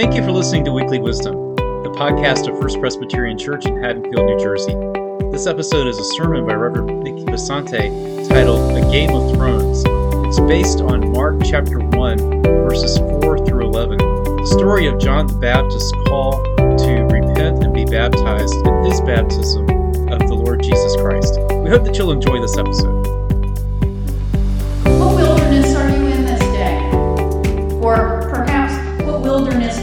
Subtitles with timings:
[0.00, 4.24] Thank you for listening to Weekly Wisdom, the podcast of First Presbyterian Church in Haddonfield,
[4.24, 4.72] New Jersey.
[5.30, 9.84] This episode is a sermon by Reverend Nikki Passante titled A Game of Thrones.
[10.26, 15.34] It's based on Mark chapter 1, verses 4 through 11, the story of John the
[15.34, 19.68] Baptist's call to repent and be baptized in his baptism
[20.08, 21.38] of the Lord Jesus Christ.
[21.62, 23.09] We hope that you'll enjoy this episode.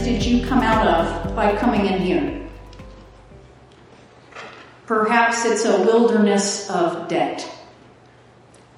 [0.08, 2.48] Did you come out of by coming in here?
[4.86, 7.46] Perhaps it's a wilderness of debt.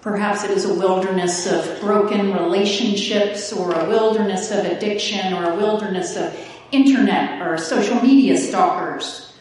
[0.00, 5.54] Perhaps it is a wilderness of broken relationships or a wilderness of addiction or a
[5.54, 6.36] wilderness of
[6.72, 9.32] internet or social media stalkers.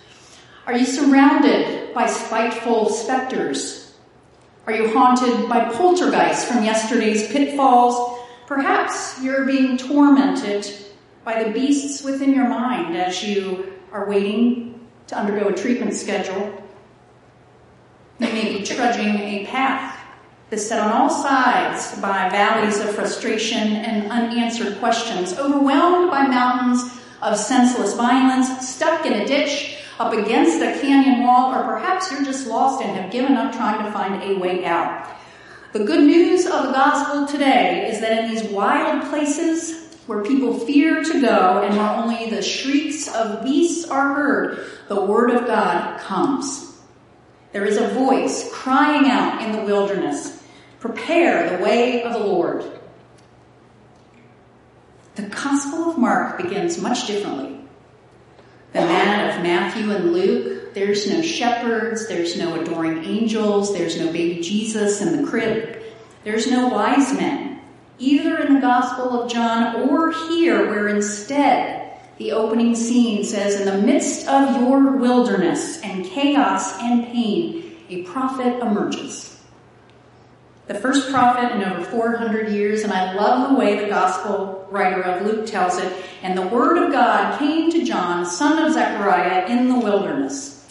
[0.67, 3.95] Are you surrounded by spiteful specters?
[4.67, 8.19] Are you haunted by poltergeists from yesterday's pitfalls?
[8.45, 10.71] Perhaps you're being tormented
[11.23, 16.63] by the beasts within your mind as you are waiting to undergo a treatment schedule.
[18.19, 19.99] You may be trudging a path
[20.49, 27.37] beset on all sides by valleys of frustration and unanswered questions, overwhelmed by mountains of
[27.37, 32.47] senseless violence, stuck in a ditch, up against a canyon wall, or perhaps you're just
[32.47, 35.07] lost and have given up trying to find a way out.
[35.73, 40.57] The good news of the gospel today is that in these wild places where people
[40.57, 45.45] fear to go and where only the shrieks of beasts are heard, the word of
[45.45, 46.75] God comes.
[47.51, 50.41] There is a voice crying out in the wilderness,
[50.79, 52.65] prepare the way of the Lord.
[55.13, 57.59] The Gospel of Mark begins much differently.
[58.73, 64.11] The man of Matthew and Luke, there's no shepherds, there's no adoring angels, there's no
[64.11, 65.83] baby Jesus in the crib,
[66.23, 67.58] there's no wise men,
[67.99, 73.65] either in the Gospel of John or here, where instead the opening scene says, In
[73.65, 79.29] the midst of your wilderness and chaos and pain, a prophet emerges
[80.69, 85.01] the first prophet in over 400 years, and I love the way the gospel writer
[85.01, 85.91] of Luke tells it.
[86.21, 90.67] And the word of God came to John, son of Zechariah, in the wilderness.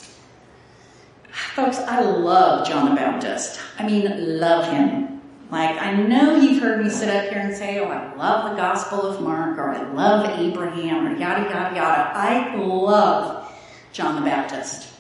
[1.57, 3.61] Folks, I love John the Baptist.
[3.77, 5.18] I mean, love him.
[5.51, 8.57] Like, I know you've heard me sit up here and say, oh, I love the
[8.57, 12.11] Gospel of Mark, or I love Abraham, or yada, yada, yada.
[12.15, 13.51] I love
[13.93, 14.93] John the Baptist.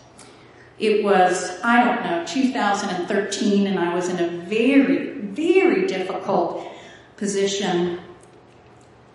[0.78, 6.66] It was, I don't know, 2013, and I was in a very, very difficult
[7.16, 8.00] position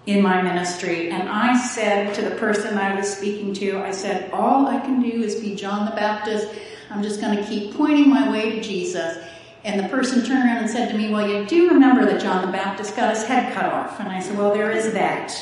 [0.05, 1.09] in my ministry.
[1.09, 5.01] And I said to the person I was speaking to, I said, All I can
[5.01, 6.47] do is be John the Baptist.
[6.89, 9.17] I'm just going to keep pointing my way to Jesus.
[9.63, 12.45] And the person turned around and said to me, Well, you do remember that John
[12.45, 13.99] the Baptist got his head cut off.
[13.99, 15.33] And I said, Well, there is that.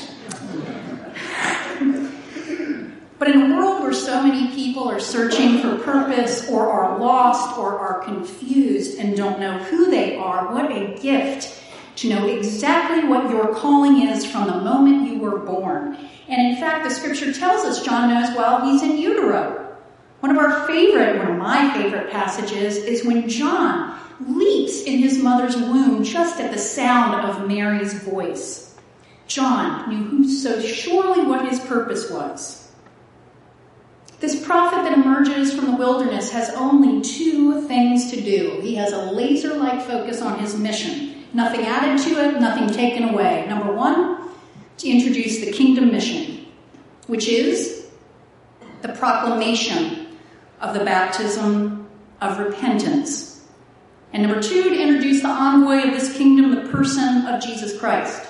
[3.22, 7.56] But in a world where so many people are searching for purpose or are lost
[7.56, 11.62] or are confused and don't know who they are, what a gift
[11.98, 16.00] to know exactly what your calling is from the moment you were born.
[16.30, 19.78] And in fact, the scripture tells us John knows while he's in utero.
[20.22, 25.22] One of our favorite, one of my favorite passages is when John leaps in his
[25.22, 28.76] mother's womb just at the sound of Mary's voice.
[29.28, 32.70] John knew who so surely what his purpose was.
[34.20, 38.60] This prophet that emerges from the wilderness has only two things to do.
[38.62, 41.26] He has a laser like focus on his mission.
[41.34, 43.46] Nothing added to it, nothing taken away.
[43.48, 44.30] Number one,
[44.78, 46.46] to introduce the kingdom mission,
[47.08, 47.88] which is
[48.82, 50.18] the proclamation
[50.60, 51.88] of the baptism
[52.20, 53.31] of repentance.
[54.14, 58.28] And number two, to introduce the envoy of this kingdom, the person of Jesus Christ.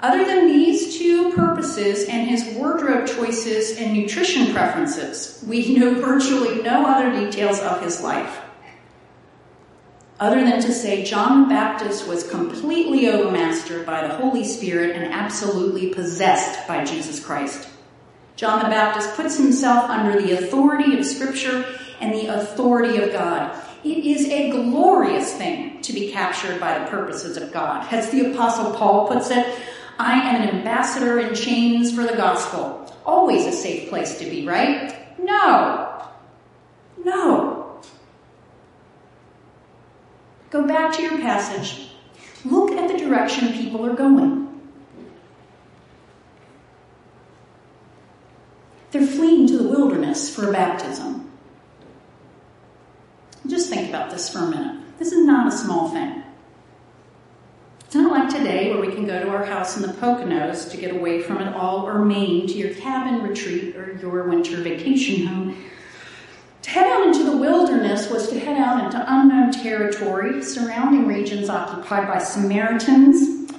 [0.00, 6.62] Other than these two purposes and his wardrobe choices and nutrition preferences, we know virtually
[6.62, 8.42] no other details of his life.
[10.18, 15.12] Other than to say John the Baptist was completely overmastered by the Holy Spirit and
[15.12, 17.68] absolutely possessed by Jesus Christ.
[18.34, 21.66] John the Baptist puts himself under the authority of Scripture
[22.00, 23.62] and the authority of God.
[23.86, 27.86] It is a glorious thing to be captured by the purposes of God.
[27.92, 29.46] As the Apostle Paul puts it,
[29.96, 32.92] I am an ambassador in chains for the gospel.
[33.06, 34.92] Always a safe place to be, right?
[35.20, 36.04] No.
[37.04, 37.80] No.
[40.50, 41.92] Go back to your passage.
[42.44, 44.48] Look at the direction people are going.
[48.90, 51.25] They're fleeing to the wilderness for a baptism.
[53.48, 54.82] Just think about this for a minute.
[54.98, 56.22] This is not a small thing.
[57.84, 60.76] It's not like today, where we can go to our house in the Poconos to
[60.76, 65.26] get away from it all, or Maine to your cabin retreat or your winter vacation
[65.26, 65.56] home.
[66.62, 71.48] To head out into the wilderness was to head out into unknown territory, surrounding regions
[71.48, 73.52] occupied by Samaritans,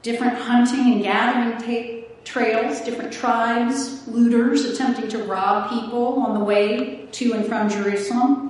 [0.00, 6.44] different hunting and gathering ta- trails, different tribes, looters attempting to rob people on the
[6.44, 8.41] way to and from Jerusalem.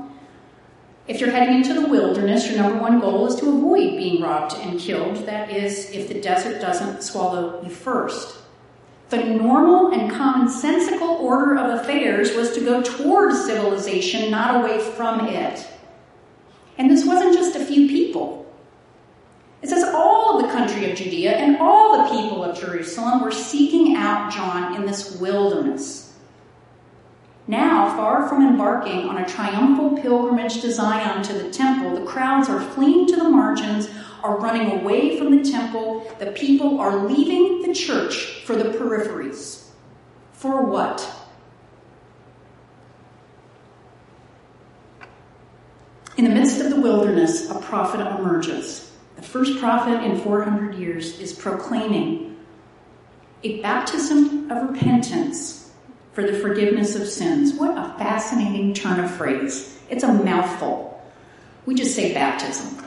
[1.08, 4.54] If you're heading into the wilderness, your number one goal is to avoid being robbed
[4.54, 5.16] and killed.
[5.26, 8.38] That is, if the desert doesn't swallow you first.
[9.10, 15.26] The normal and commonsensical order of affairs was to go toward civilization, not away from
[15.26, 15.66] it.
[16.78, 18.50] And this wasn't just a few people.
[19.60, 23.96] It says all the country of Judea and all the people of Jerusalem were seeking
[23.96, 26.11] out John in this wilderness.
[27.48, 32.48] Now, far from embarking on a triumphal pilgrimage to Zion to the temple, the crowds
[32.48, 33.88] are fleeing to the margins,
[34.22, 36.06] are running away from the temple.
[36.20, 39.66] The people are leaving the church for the peripheries.
[40.32, 41.08] For what?
[46.16, 48.92] In the midst of the wilderness, a prophet emerges.
[49.16, 52.36] The first prophet in 400 years is proclaiming
[53.42, 55.61] a baptism of repentance
[56.12, 57.54] for the forgiveness of sins.
[57.54, 59.78] What a fascinating turn of phrase.
[59.88, 61.02] It's a mouthful.
[61.64, 62.84] We just say baptism.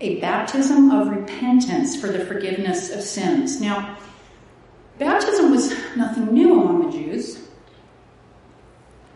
[0.00, 3.60] A baptism of repentance for the forgiveness of sins.
[3.60, 3.96] Now,
[4.98, 7.48] baptism was nothing new among the Jews,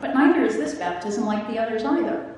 [0.00, 2.35] but neither is this baptism like the others either.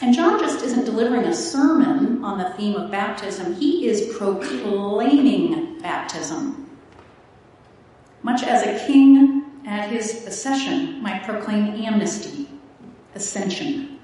[0.00, 5.80] And John just isn't delivering a sermon on the theme of baptism, he is proclaiming
[5.80, 6.63] baptism
[8.24, 12.48] much as a king at his accession might proclaim amnesty,
[13.14, 14.00] ascension.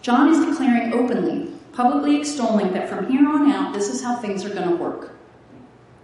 [0.00, 4.44] John is declaring openly, publicly extolling that from here on out, this is how things
[4.44, 5.14] are going to work.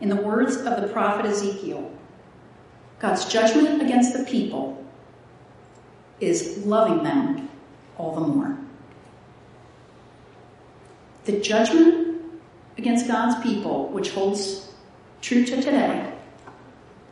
[0.00, 1.90] In the words of the prophet Ezekiel,
[3.00, 4.84] God's judgment against the people
[6.20, 7.48] is loving them
[7.96, 8.58] all the more.
[11.24, 12.22] The judgment
[12.76, 14.70] against God's people, which holds
[15.22, 16.12] true to today,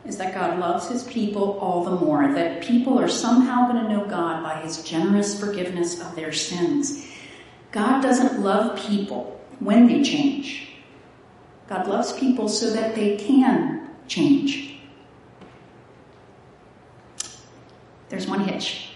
[0.07, 3.89] is that God loves his people all the more, that people are somehow going to
[3.89, 7.05] know God by his generous forgiveness of their sins.
[7.71, 10.69] God doesn't love people when they change.
[11.67, 14.79] God loves people so that they can change.
[18.07, 18.91] There's one hitch,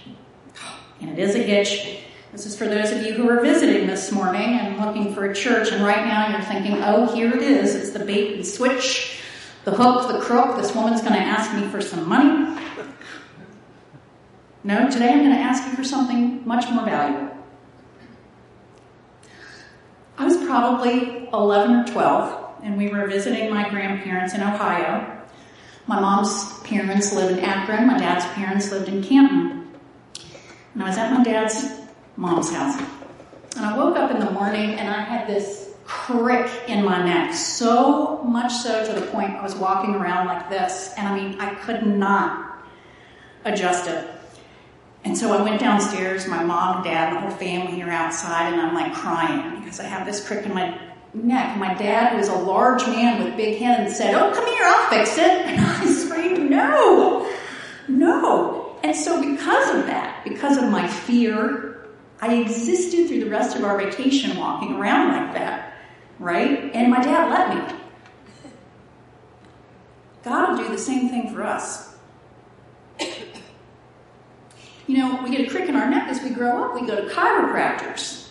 [1.02, 1.98] and it is a hitch.
[2.32, 5.36] This is for those of you who are visiting this morning and looking for a
[5.36, 7.76] church, and right now you're thinking, oh, here it is.
[7.76, 9.11] It's the bait and switch
[9.64, 12.60] the hook, the crook, this woman's going to ask me for some money.
[14.64, 17.36] No, today I'm going to ask you for something much more valuable.
[20.18, 25.20] I was probably 11 or 12, and we were visiting my grandparents in Ohio.
[25.88, 29.68] My mom's parents lived in Akron, my dad's parents lived in Canton.
[30.74, 31.66] And I was at my dad's
[32.16, 32.80] mom's house.
[33.58, 37.34] And I woke up in the morning and I had this crick in my neck,
[37.34, 41.40] so much so to the point I was walking around like this, and I mean,
[41.40, 42.66] I could not
[43.46, 44.08] adjust it.
[45.04, 48.62] And so I went downstairs, my mom, dad, and the whole family are outside, and
[48.62, 50.80] I'm like crying because I have this crick in my
[51.14, 51.58] neck.
[51.58, 54.90] My dad, who is a large man with big hands, said, Oh, come here, I'll
[54.90, 55.48] fix it.
[55.48, 57.32] And I screamed, No,
[57.88, 58.76] no.
[58.84, 61.88] And so, because of that, because of my fear,
[62.22, 65.71] I existed through the rest of our vacation walking around like that
[66.22, 66.72] right?
[66.74, 67.78] And my dad let me.
[70.24, 71.96] God will do the same thing for us.
[74.88, 76.96] You know, we get a crick in our neck as we grow up, we go
[76.96, 78.30] to chiropractors,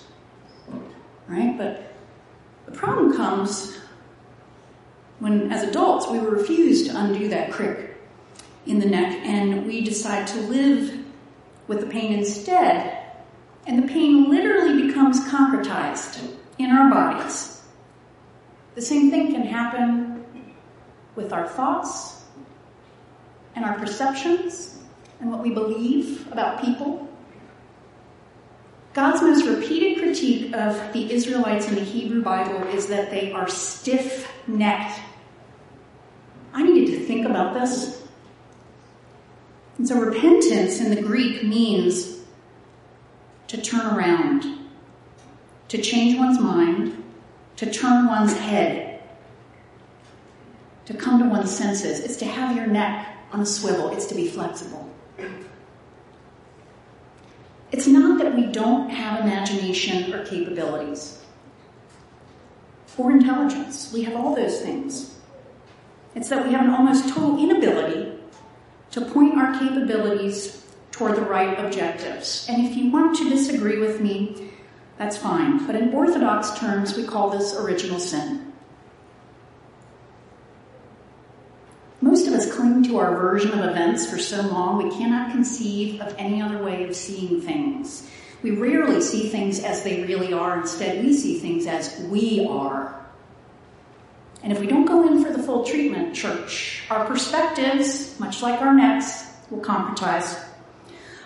[1.26, 1.56] right?
[1.56, 1.94] But
[2.66, 3.78] the problem comes
[5.18, 7.96] when, as adults, we refuse to undo that crick
[8.66, 11.02] in the neck and we decide to live
[11.66, 12.96] with the pain instead.
[13.66, 17.59] And the pain literally becomes concretized in our bodies.
[18.80, 20.24] The same thing can happen
[21.14, 22.24] with our thoughts
[23.54, 24.78] and our perceptions
[25.20, 27.06] and what we believe about people.
[28.94, 33.48] God's most repeated critique of the Israelites in the Hebrew Bible is that they are
[33.48, 34.98] stiff necked.
[36.54, 38.02] I needed to think about this.
[39.76, 42.22] And so, repentance in the Greek means
[43.48, 44.46] to turn around,
[45.68, 46.99] to change one's mind,
[47.60, 49.02] to turn one's head,
[50.86, 52.00] to come to one's senses.
[52.00, 54.88] It's to have your neck on a swivel, it's to be flexible.
[57.70, 61.18] It's not that we don't have imagination or capabilities.
[62.96, 63.92] or intelligence.
[63.94, 65.14] We have all those things.
[66.14, 68.12] It's that we have an almost total inability
[68.90, 72.46] to point our capabilities toward the right objectives.
[72.48, 74.50] And if you want to disagree with me,
[75.00, 75.66] that's fine.
[75.66, 78.52] But in Orthodox terms, we call this original sin.
[82.02, 86.02] Most of us cling to our version of events for so long we cannot conceive
[86.02, 88.10] of any other way of seeing things.
[88.42, 90.60] We rarely see things as they really are.
[90.60, 92.94] Instead, we see things as we are.
[94.42, 98.60] And if we don't go in for the full treatment, church, our perspectives, much like
[98.60, 100.38] our necks, will compromise.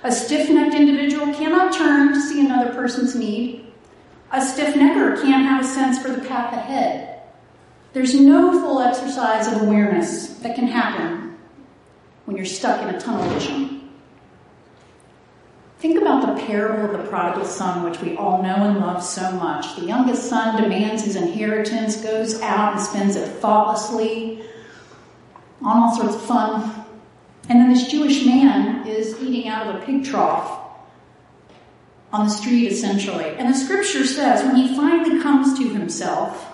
[0.04, 3.63] A stiff necked individual cannot turn to see another person's need.
[4.34, 7.20] A stiff necker can't have a sense for the path ahead.
[7.92, 11.38] There's no full exercise of awareness that can happen
[12.24, 13.88] when you're stuck in a tunnel vision.
[15.78, 19.30] Think about the parable of the prodigal son, which we all know and love so
[19.30, 19.76] much.
[19.76, 24.42] The youngest son demands his inheritance, goes out and spends it thoughtlessly
[25.62, 26.84] on all sorts of fun.
[27.48, 30.63] And then this Jewish man is eating out of a pig trough
[32.14, 33.24] on the street, essentially.
[33.24, 36.52] And the scripture says when he finally comes to himself,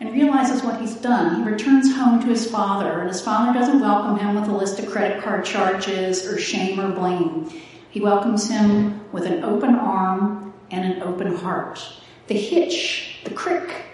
[0.00, 1.42] and realizes what he's done.
[1.42, 4.78] He returns home to his father, and his father doesn't welcome him with a list
[4.78, 7.50] of credit card charges or shame or blame.
[7.90, 11.82] He welcomes him with an open arm and an open heart.
[12.26, 13.84] The hitch, the crick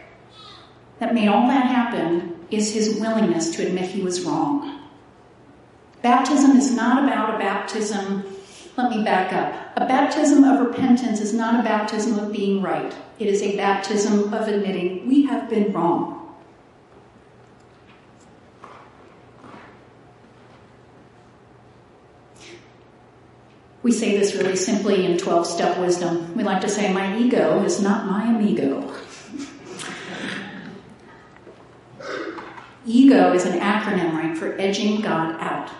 [0.98, 4.80] that made all that happen is his willingness to admit he was wrong.
[6.02, 8.24] Baptism is not about a baptism.
[8.76, 9.76] Let me back up.
[9.76, 12.94] A baptism of repentance is not a baptism of being right.
[13.18, 16.18] It is a baptism of admitting we have been wrong.
[23.82, 26.34] We say this really simply in 12 step wisdom.
[26.36, 28.88] We like to say, My ego is not my amigo.
[32.86, 35.70] ego is an acronym, right, for edging God out.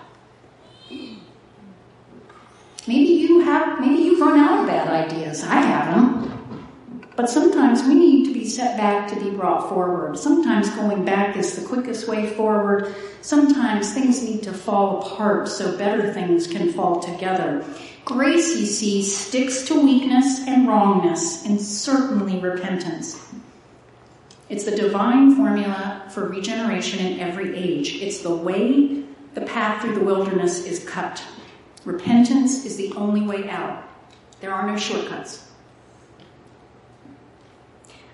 [2.89, 4.67] Maybe you have, maybe you've run out of
[5.33, 5.45] ideas.
[5.45, 6.29] I have them.
[7.15, 10.19] But sometimes we need to be set back to be brought forward.
[10.19, 12.95] Sometimes going back is the quickest way forward.
[13.21, 17.65] Sometimes things need to fall apart so better things can fall together.
[18.05, 23.25] Grace, you see, sticks to weakness and wrongness and certainly repentance.
[24.49, 27.95] It's the divine formula for regeneration in every age.
[28.03, 31.23] It's the way the path through the wilderness is cut.
[31.85, 33.85] Repentance is the only way out.
[34.43, 35.49] There are no shortcuts.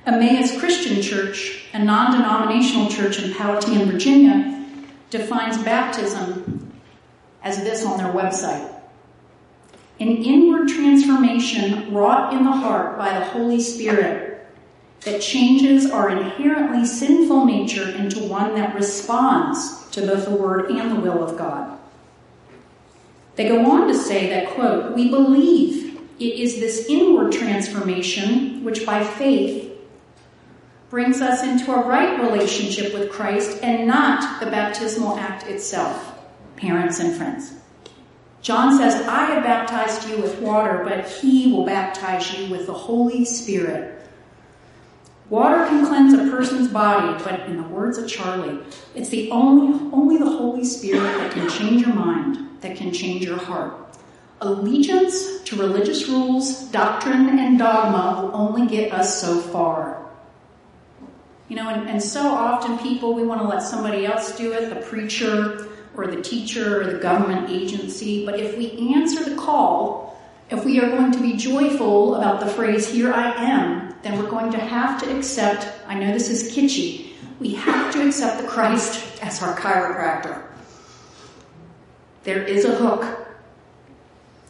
[0.06, 4.64] Emmaus Christian Church, a non denominational church in Powhatan, Virginia,
[5.11, 6.70] defines baptism
[7.42, 8.75] as this on their website
[10.00, 14.47] an inward transformation wrought in the heart by the Holy Spirit
[15.00, 20.90] that changes our inherently sinful nature into one that responds to both the Word and
[20.90, 21.76] the will of God.
[23.35, 25.88] They go on to say that, quote, we believe
[26.18, 29.72] it is this inward transformation which by faith
[30.90, 36.18] brings us into a right relationship with Christ and not the baptismal act itself,
[36.56, 37.54] parents and friends.
[38.40, 42.72] John says, I have baptized you with water, but he will baptize you with the
[42.72, 43.94] Holy Spirit.
[45.28, 48.60] Water can cleanse a person's body, but in the words of Charlie,
[48.94, 53.25] it's the only, only the Holy Spirit that can change your mind, that can change
[53.25, 53.97] your heart.
[54.40, 60.07] Allegiance to religious rules, doctrine, and dogma will only get us so far.
[61.49, 64.68] You know, and, and so often people, we want to let somebody else do it,
[64.68, 65.66] the preacher
[65.97, 68.25] or the teacher or the government agency.
[68.25, 72.47] But if we answer the call, if we are going to be joyful about the
[72.47, 76.54] phrase, here I am, then we're going to have to accept, I know this is
[76.54, 77.09] kitschy,
[77.40, 80.42] we have to accept the Christ as our chiropractor.
[82.25, 83.27] There is a hook.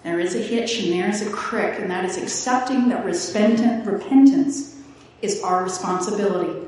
[0.08, 4.74] There is a hitch and there is a crick, and that is accepting that repentance
[5.20, 6.66] is our responsibility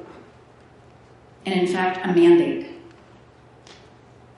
[1.47, 2.67] and in fact a mandate.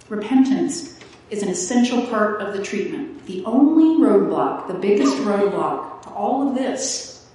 [0.08, 3.26] Repentance is an essential part of the treatment.
[3.26, 7.28] The only roadblock, the biggest roadblock to all of this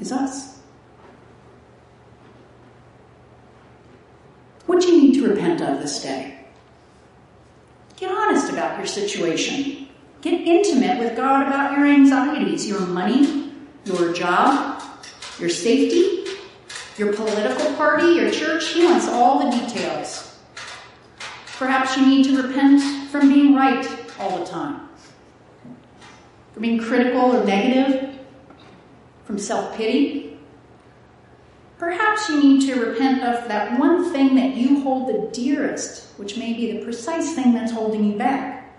[0.00, 0.58] is us.
[4.66, 6.35] What do you need to repent of this day?
[7.96, 9.88] Get honest about your situation.
[10.20, 13.52] Get intimate with God about your anxieties, your money,
[13.84, 14.82] your job,
[15.38, 16.30] your safety,
[16.98, 20.38] your political party, your church, he wants all the details.
[21.58, 23.86] Perhaps you need to repent from being right
[24.18, 24.88] all the time,
[26.52, 28.18] from being critical or negative,
[29.24, 30.35] from self pity.
[31.78, 36.38] Perhaps you need to repent of that one thing that you hold the dearest, which
[36.38, 38.74] may be the precise thing that's holding you back.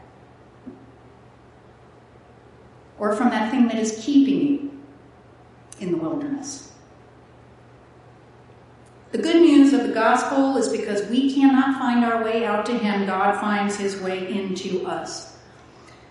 [2.97, 4.71] Or from that thing that is keeping you
[5.79, 6.73] in the wilderness.
[9.11, 12.77] The good news of the gospel is because we cannot find our way out to
[12.77, 15.37] Him, God finds His way into us.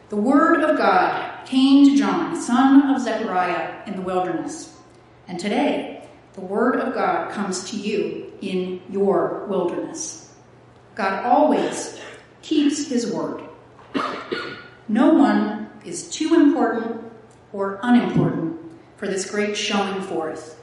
[0.08, 4.78] The Word of God came to John, son of Zechariah, in the wilderness.
[5.28, 5.95] And today,
[6.36, 10.32] the Word of God comes to you in your wilderness.
[10.94, 11.98] God always
[12.42, 13.42] keeps His Word.
[14.88, 17.02] No one is too important
[17.52, 18.60] or unimportant
[18.96, 20.60] for this great showing forth.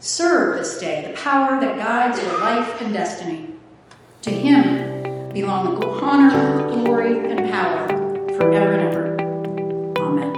[0.00, 3.50] Serve this day the power that guides your life and destiny.
[4.22, 7.88] To him belong the honor, glory, and power
[8.36, 9.16] forever and ever.
[10.00, 10.34] Amen.